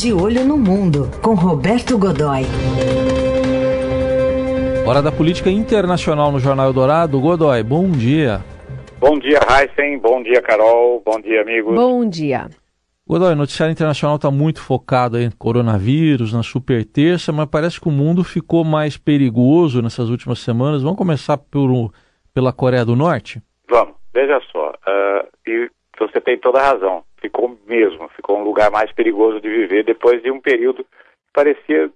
[0.00, 2.44] De Olho no Mundo, com Roberto Godoy.
[4.88, 7.20] Hora da política internacional no Jornal Eldorado.
[7.20, 8.40] Godoy, bom dia.
[8.98, 9.98] Bom dia, Heisen.
[9.98, 11.02] Bom dia, Carol.
[11.04, 11.74] Bom dia, amigos.
[11.74, 12.48] Bom dia.
[13.06, 17.88] Godoy, o noticiário internacional está muito focado em coronavírus, na super terça, mas parece que
[17.88, 20.82] o mundo ficou mais perigoso nessas últimas semanas.
[20.82, 21.92] Vamos começar por,
[22.32, 23.42] pela Coreia do Norte?
[23.68, 23.96] Vamos.
[24.14, 25.68] Veja só, uh, e
[26.00, 30.22] você tem toda a razão ficou mesmo, ficou um lugar mais perigoso de viver depois
[30.22, 31.90] de um período que parecia,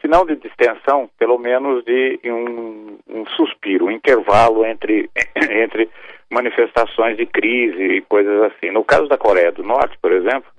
[0.00, 5.10] se não de distensão, pelo menos de um, um suspiro, um intervalo entre,
[5.50, 5.88] entre
[6.30, 8.70] manifestações de crise e coisas assim.
[8.70, 10.50] No caso da Coreia do Norte, por exemplo,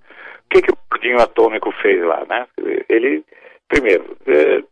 [0.46, 2.48] o que, que o pudinho atômico fez lá, né?
[2.90, 3.24] Ele,
[3.68, 4.64] primeiro, eh,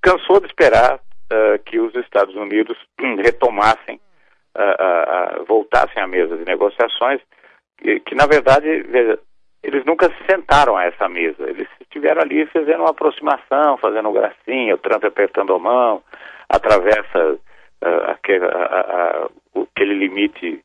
[0.00, 2.76] cansou de esperar uh, que os Estados Unidos
[3.22, 4.00] retomassem,
[4.56, 7.20] uh, uh, voltassem à mesa de negociações
[7.78, 9.18] que, que na verdade, veja,
[9.62, 11.42] eles nunca se sentaram a essa mesa.
[11.48, 16.02] Eles estiveram ali fazendo uma aproximação, fazendo gracinha, o Trump apertando a mão,
[16.48, 20.60] atravessa uh, aquele, uh, uh, aquele limite,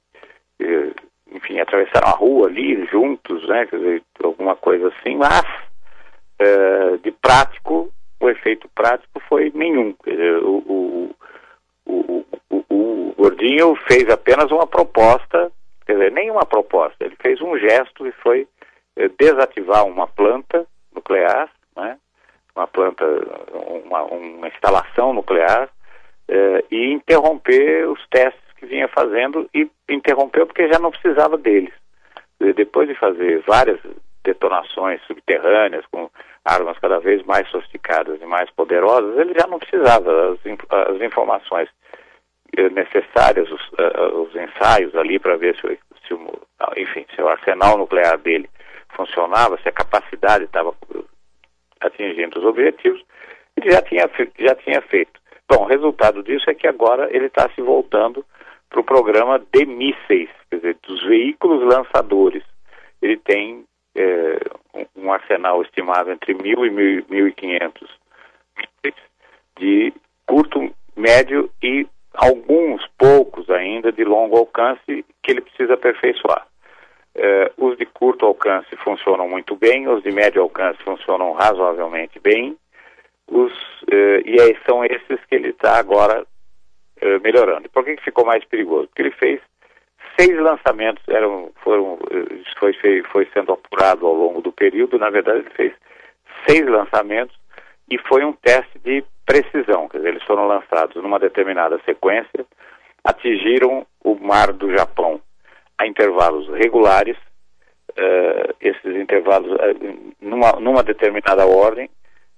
[0.59, 0.91] eh,
[1.31, 5.43] enfim, atravessaram a rua ali juntos, né, quer dizer, alguma coisa assim, mas
[6.39, 9.95] eh, de prático, o efeito prático foi nenhum.
[10.43, 11.15] O, o,
[11.87, 12.25] o,
[12.69, 15.51] o Gordinho fez apenas uma proposta
[15.91, 17.00] Quer dizer, nenhuma proposta.
[17.61, 18.47] Gesto e foi
[18.95, 21.97] eh, desativar uma planta nuclear, né?
[22.55, 23.05] uma planta,
[23.85, 25.69] uma, uma instalação nuclear,
[26.27, 31.73] eh, e interromper os testes que vinha fazendo e interrompeu porque já não precisava deles.
[32.55, 33.79] Depois de fazer várias
[34.23, 36.09] detonações subterrâneas com
[36.43, 40.33] armas cada vez mais sofisticadas e mais poderosas, ele já não precisava.
[40.33, 40.39] As,
[40.95, 41.69] as informações
[42.57, 45.77] eh, necessárias, os, uh, os ensaios ali para ver se, o,
[46.81, 48.49] enfim, se o arsenal nuclear dele
[48.95, 50.73] funcionava, se a capacidade estava
[51.79, 53.03] atingindo os objetivos,
[53.57, 55.19] ele já tinha, já tinha feito.
[55.49, 58.25] Bom, o resultado disso é que agora ele está se voltando
[58.69, 62.43] para o programa de mísseis, quer dizer, dos veículos lançadores.
[63.01, 63.65] Ele tem
[63.95, 64.37] é,
[64.95, 67.89] um, arsenal estimado entre mil e mil e quinhentos
[69.57, 69.93] de
[70.25, 76.47] curto, médio e alguns poucos ainda de longo alcance que ele precisa aperfeiçoar.
[77.21, 82.57] Uh, os de curto alcance funcionam muito bem, os de médio alcance funcionam razoavelmente bem,
[83.27, 87.69] os, uh, e aí são esses que ele está agora uh, melhorando.
[87.69, 88.87] por que, que ficou mais perigoso?
[88.87, 89.39] Porque ele fez
[90.19, 91.99] seis lançamentos, eram, foram,
[92.57, 92.73] foi,
[93.11, 95.73] foi sendo apurado ao longo do período, na verdade ele fez
[96.47, 97.37] seis lançamentos
[97.87, 102.47] e foi um teste de precisão, quer dizer, eles foram lançados numa determinada sequência,
[103.03, 105.21] atingiram o mar do Japão
[105.81, 107.17] a intervalos regulares,
[107.97, 111.89] uh, esses intervalos uh, numa, numa, determinada ordem,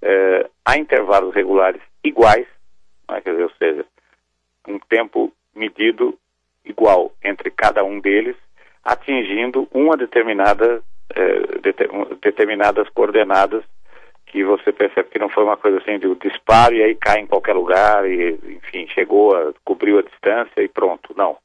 [0.02, 2.48] uh, a intervalos regulares iguais,
[3.12, 3.86] né, quer dizer, ou seja,
[4.66, 6.18] um tempo medido
[6.64, 8.38] igual entre cada um deles,
[8.84, 10.82] atingindo uma determinada
[12.22, 13.64] determinadas coordenadas
[14.26, 17.20] que você percebe que não foi uma coisa assim de um disparo e aí cai
[17.20, 21.14] em qualquer lugar e, enfim, chegou, a, cobriu a distância e pronto.
[21.16, 21.38] Não.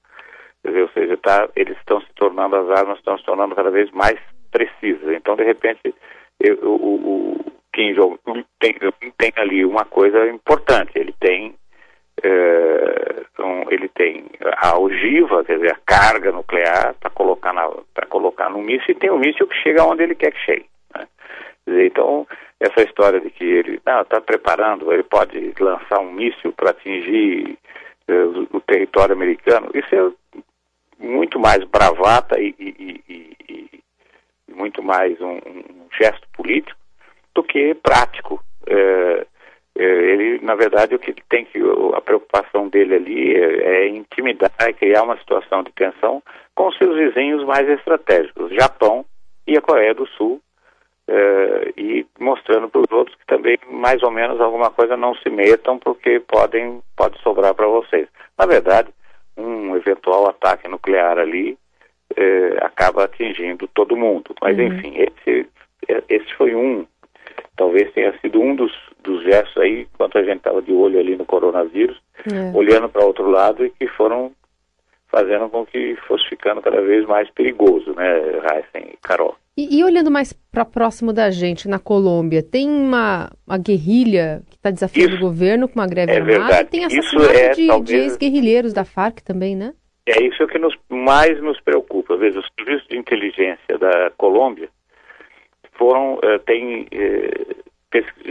[0.65, 3.91] Dizer, ou seja, tá, eles estão se tornando, as armas estão se tornando cada vez
[3.93, 4.19] mais
[4.51, 5.15] precisas.
[5.15, 5.95] Então, de repente,
[6.41, 8.19] eu, o, o, Kim Jong
[8.59, 8.75] tem,
[9.17, 10.93] tem ali uma coisa importante.
[10.97, 11.55] Ele tem
[12.23, 14.27] é, um, ele tem
[14.57, 17.55] a ogiva, quer dizer, a carga nuclear para colocar,
[18.09, 20.67] colocar no míssil e tem o míssil que chega onde ele quer que chegue.
[20.95, 21.07] Né?
[21.67, 22.27] Dizer, então,
[22.61, 27.57] essa história de que ele está preparando, ele pode lançar um míssil para atingir
[28.09, 30.11] uh, o, território americano, isso é
[30.99, 33.83] muito mais bravata e, e, e,
[34.49, 36.79] e muito mais um, um, gesto político
[37.35, 38.43] do que prático.
[38.67, 39.27] É,
[39.77, 41.61] é, ele, na verdade, o que tem que
[41.95, 46.23] a preocupação dele ali é, é intimidar e criar uma situação de tensão
[46.55, 49.05] com seus vizinhos mais estratégicos, Japão
[49.47, 50.41] e a Coreia do Sul,
[51.11, 55.31] Uh, e mostrando para os outros que também mais ou menos alguma coisa não se
[55.31, 58.07] metam porque podem pode sobrar para vocês.
[58.37, 58.91] Na verdade,
[59.39, 61.57] um eventual ataque nuclear ali
[62.13, 64.35] uh, acaba atingindo todo mundo.
[64.43, 64.67] Mas uhum.
[64.67, 65.47] enfim, esse
[66.09, 66.87] esse foi um,
[67.57, 71.17] talvez tenha sido um dos, dos gestos aí, enquanto a gente estava de olho ali
[71.17, 71.99] no coronavírus,
[72.31, 72.57] é.
[72.57, 74.33] olhando para outro lado e que foram
[75.09, 79.37] fazendo com que fosse ficando cada vez mais perigoso, né, Heisen e Carol.
[79.57, 84.57] E, e olhando mais para próximo da gente, na Colômbia, tem uma, uma guerrilha que
[84.57, 86.71] está desafiando isso, o governo com uma greve é armada verdade.
[86.71, 87.89] tem assassinato é, de, talvez...
[87.89, 89.75] de ex-guerrilheiros da Farc também, né?
[90.07, 92.17] É isso que nos, mais nos preocupa.
[92.17, 94.69] Veja, o serviço de inteligência da Colômbia
[95.73, 96.87] foram, uh, têm,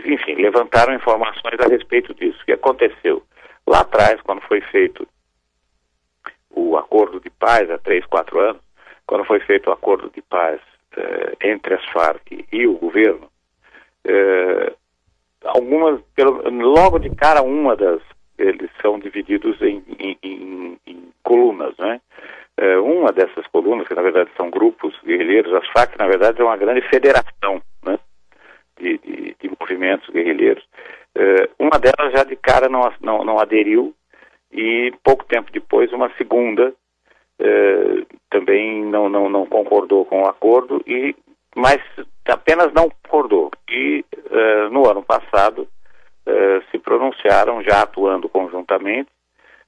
[0.05, 2.39] enfim, levantaram informações a respeito disso.
[2.41, 3.21] O que aconteceu?
[3.67, 5.07] Lá atrás, quando foi feito
[6.57, 8.61] o acordo de paz, há três, quatro anos,
[9.05, 10.59] quando foi feito o acordo de paz
[11.41, 13.29] entre as Farc e o governo,
[15.43, 18.01] algumas, pelo, logo de cara, uma das,
[18.37, 21.99] eles são divididos em, em, em, em colunas, né?
[22.59, 26.43] É, uma dessas colunas, que na verdade são grupos guerrilheiros, as FAC, na verdade, é
[26.43, 27.99] uma grande federação né?
[28.79, 30.63] de, de, de movimentos guerrilheiros.
[31.15, 33.93] É, uma delas já de cara não, não, não aderiu
[34.51, 36.73] e pouco tempo depois uma segunda
[37.39, 41.15] é, também não, não, não concordou com o acordo e
[41.57, 41.81] mas
[42.27, 43.49] apenas não concordou.
[43.67, 45.67] E uh, no ano passado
[46.27, 49.09] uh, se pronunciaram, já atuando conjuntamente,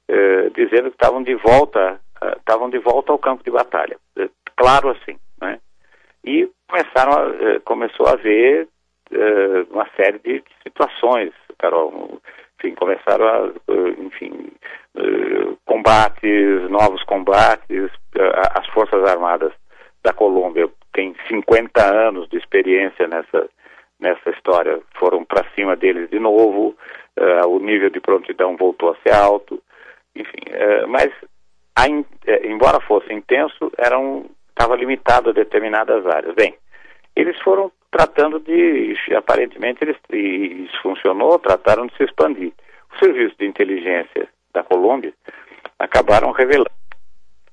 [0.07, 1.99] uh, dizendo que estavam de volta,
[2.37, 3.97] estavam de volta ao campo de batalha.
[4.55, 5.59] claro assim, né?
[6.23, 8.67] E começaram a, começou a haver
[9.71, 12.21] uma série de situações, Carol.
[12.59, 13.51] Enfim, começaram a,
[13.99, 14.51] enfim,
[15.65, 17.89] combates, novos combates,
[18.57, 19.53] as Forças Armadas
[20.03, 23.49] da Colômbia tem 50 anos de experiência nessa,
[23.99, 24.81] nessa história.
[24.95, 26.75] Foram para cima deles de novo,
[27.47, 29.61] o nível de prontidão voltou a ser alto,
[30.13, 30.41] enfim.
[30.89, 31.11] Mas,
[32.43, 33.71] embora fosse intenso,
[34.49, 36.35] estava limitado a determinadas áreas.
[36.35, 36.55] Bem,
[37.15, 42.53] eles foram tratando de, aparentemente, eles, e isso funcionou, trataram de se expandir.
[42.93, 45.13] O serviço de inteligência da Colômbia
[45.77, 46.71] acabaram revelando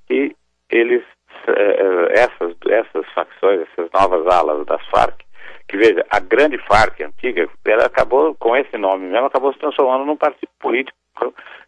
[0.06, 0.34] que
[0.70, 1.02] eles
[1.48, 5.20] uh, essas, essas facções, essas novas alas das Farc,
[5.68, 10.04] que veja, a grande Farc antiga, ela acabou, com esse nome mesmo, acabou se transformando
[10.04, 10.96] num partido político,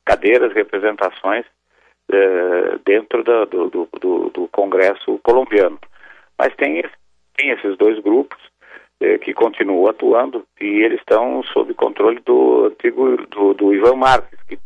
[0.05, 1.44] cadeiras, representações
[2.11, 5.79] uh, dentro do, do, do, do, Congresso colombiano.
[6.38, 6.82] Mas tem,
[7.37, 8.38] tem esses dois grupos
[9.21, 14.59] que continuam atuando e eles estão sob controle do antigo, do, do Ivan Marques, que,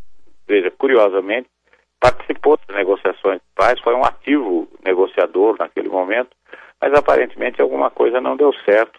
[0.49, 1.49] veja, curiosamente,
[2.01, 6.31] participou das negociações de paz, foi um ativo negociador naquele momento,
[6.81, 8.99] mas aparentemente alguma coisa não deu certo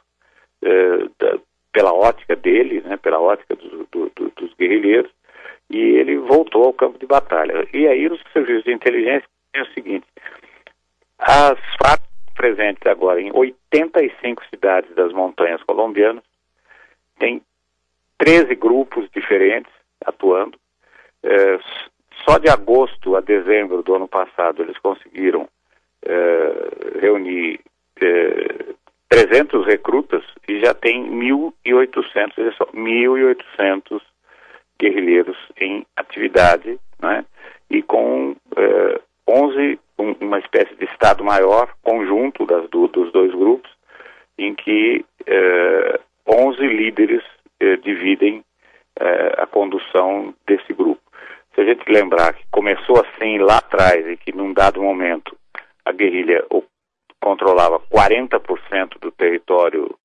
[0.63, 1.37] eh, da,
[1.73, 5.11] pela ótica dele, né, pela ótica do, do, do, dos guerrilheiros,
[5.69, 7.67] e ele voltou ao campo de batalha.
[7.73, 10.05] E aí os serviços de inteligência dizem o seguinte,
[11.17, 12.01] as FARC
[12.43, 16.21] presentes agora em 85 cidades das montanhas colombianas,
[17.17, 17.41] tem
[18.17, 19.71] 13 grupos diferentes
[20.05, 20.59] atuando,
[21.23, 21.57] eh,
[22.25, 25.47] só de agosto a dezembro do ano passado eles conseguiram
[26.05, 27.61] é, reunir
[28.01, 28.65] é,
[29.07, 34.01] 300 recrutas e já tem 1.800, 1.800
[34.77, 37.25] guerrilheiros em atividade, né?
[37.69, 43.31] E com é, 11, um, uma espécie de Estado maior conjunto das, do, dos dois
[43.31, 43.71] grupos,
[44.37, 47.23] em que é, 11 líderes
[47.59, 48.43] é, dividem
[48.99, 51.01] é, a condução desse grupo.
[51.55, 55.37] Se a gente lembrar que começou assim lá atrás e que num dado momento
[55.85, 56.45] a guerrilha
[57.21, 59.95] controlava 40% do território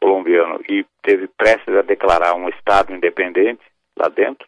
[0.00, 3.62] colombiano e teve prestes a declarar um Estado independente
[3.96, 4.46] lá dentro,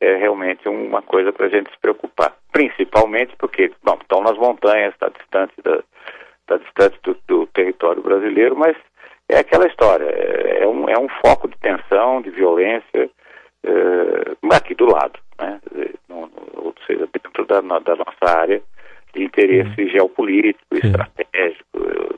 [0.00, 2.34] é realmente uma coisa para a gente se preocupar.
[2.52, 5.82] Principalmente porque, bom, estão nas montanhas, está distante, da,
[6.46, 8.76] tá distante do, do, território brasileiro, mas
[9.28, 13.10] é aquela história, é, é, um, é um foco de tensão, de violência,
[13.64, 15.60] é, aqui do lado né?
[16.08, 18.62] Ou seja, dentro da, da nossa área
[19.14, 19.88] de interesse uhum.
[19.88, 21.64] geopolítico, estratégico,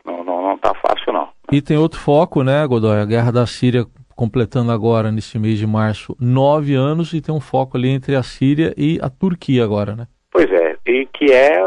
[0.04, 1.28] não está não, não tá fácil não.
[1.52, 2.98] E tem outro foco, né, Godoy?
[3.00, 3.84] A guerra da Síria
[4.16, 8.22] completando agora, nesse mês de março, nove anos e tem um foco ali entre a
[8.22, 10.06] Síria e a Turquia agora, né?
[10.32, 11.60] Pois é, e que é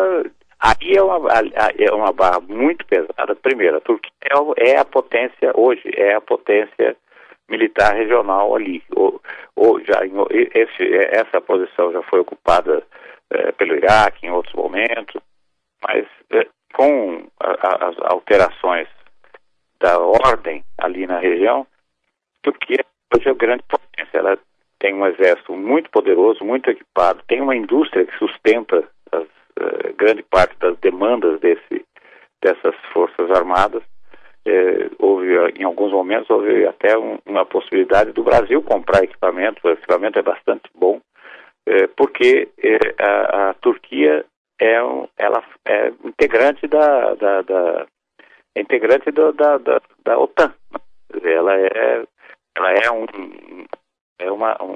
[0.59, 1.31] aí é uma,
[1.77, 3.35] é uma barra muito pesada.
[3.41, 4.11] Primeiro, a Turquia
[4.57, 6.97] é, é a potência hoje, é a potência
[7.49, 8.83] militar regional ali.
[8.95, 9.21] Ou,
[9.55, 12.83] ou já esse, essa posição já foi ocupada
[13.29, 15.21] é, pelo Iraque em outros momentos,
[15.81, 18.87] mas é, com a, a, as alterações
[19.79, 21.65] da ordem ali na região,
[22.41, 24.17] Turquia hoje é grande potência.
[24.17, 24.37] Ela
[24.79, 30.23] tem um exército muito poderoso, muito equipado, tem uma indústria que sustenta as, uh, grande
[30.23, 31.85] parte das demandas desse,
[32.41, 33.83] dessas forças armadas
[34.45, 35.27] é, houve,
[35.59, 40.23] em alguns momentos, houve até um, uma possibilidade do Brasil comprar equipamento, o equipamento é
[40.23, 40.99] bastante bom,
[41.67, 44.25] é, porque é, a, a, Turquia
[44.59, 47.85] é, um, ela é integrante da, da, da
[48.55, 50.53] é integrante da, da, da OTAN.
[51.23, 52.03] Ela é,
[52.59, 53.05] ela é um,
[54.19, 54.75] é uma, um,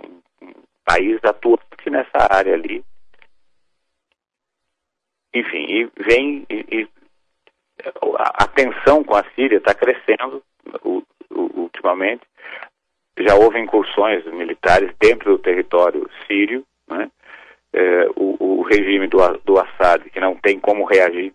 [0.86, 2.84] país atuante nessa área ali.
[5.34, 6.88] Enfim, e vem e, e
[8.16, 10.44] a, tensão com a Síria está crescendo
[11.30, 12.22] ultimamente.
[13.18, 16.64] Já houve incursões militares dentro do território sírio.
[16.88, 17.10] Né?
[17.74, 21.34] É, o, o, regime do, do Assad, que não tem como reagir,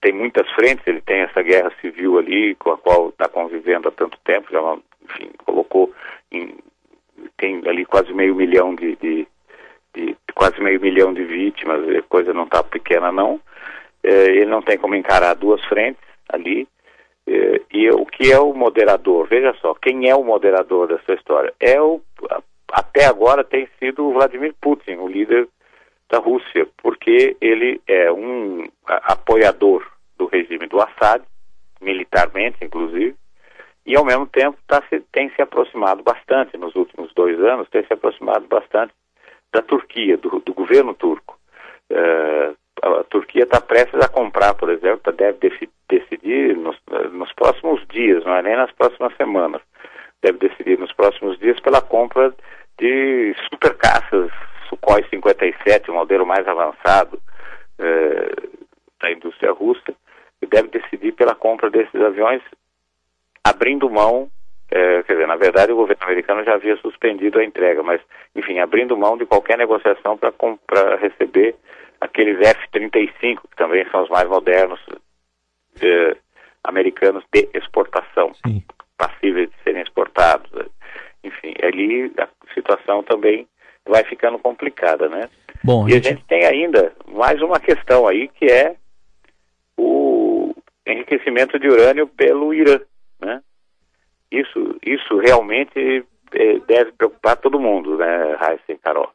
[0.00, 0.86] tem muitas frentes.
[0.86, 4.50] Ele tem essa guerra civil ali, com a qual está convivendo há tanto tempo.
[4.50, 4.60] Já,
[5.08, 5.92] enfim, colocou
[6.30, 6.56] em,
[7.36, 9.26] tem ali quase meio milhão de, de,
[9.94, 11.88] de quase meio milhão de vítimas.
[11.88, 13.40] A coisa não está pequena não.
[14.02, 16.68] É, ele não tem como encarar duas frentes ali.
[17.26, 19.26] É, e o que é o moderador?
[19.28, 21.52] Veja só, quem é o moderador dessa história?
[21.58, 22.00] É o,
[22.70, 25.48] até agora tem sido o Vladimir Putin, o líder
[26.08, 29.84] da Rússia, porque ele é um apoiador
[30.16, 31.24] do regime do Assad,
[31.80, 33.16] militarmente inclusive,
[33.86, 37.84] e ao mesmo tempo tá se, tem se aproximado bastante, nos últimos dois anos, tem
[37.86, 38.92] se aproximado bastante
[39.52, 41.38] da Turquia, do, do governo turco.
[41.88, 42.52] É,
[42.82, 45.38] a Turquia está prestes a comprar, por exemplo, tá, deve
[45.88, 46.76] decidir nos,
[47.12, 49.62] nos, próximos dias, não é nem nas próximas semanas,
[50.22, 52.34] deve decidir nos próximos dias pela compra
[52.78, 54.30] de supercaças
[54.68, 57.20] Sukhoi 57, o modelo mais avançado
[57.78, 58.34] eh,
[59.00, 59.94] da indústria russa,
[60.42, 62.42] e deve decidir pela compra desses aviões,
[63.48, 64.28] abrindo mão,
[64.70, 68.00] eh, quer dizer, na verdade o governo americano já havia suspendido a entrega, mas,
[68.34, 71.54] enfim, abrindo mão de qualquer negociação para receber
[72.00, 74.80] aqueles F-35, que também são os mais modernos
[75.80, 76.16] eh,
[76.64, 78.62] americanos de exportação, Sim.
[78.98, 80.50] passíveis de serem exportados.
[81.22, 83.46] Enfim, ali a situação também
[83.86, 85.28] vai ficando complicada, né?
[85.62, 86.24] Bom, e a gente...
[86.24, 88.76] tem ainda mais uma questão aí que é
[89.76, 90.54] o
[90.86, 92.80] enriquecimento de urânio pelo Irã,
[93.20, 93.40] né?
[94.30, 99.10] Isso, isso realmente é, deve preocupar todo mundo, né, Raíssa e Carol?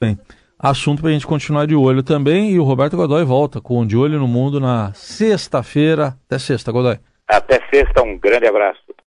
[0.00, 0.18] Bem,
[0.58, 3.96] assunto para a gente continuar de olho também e o Roberto Godoy volta com De
[3.96, 6.16] Olho no Mundo na sexta-feira.
[6.26, 6.98] Até sexta, Godoy.
[7.28, 8.92] Até sexta, um grande abraço.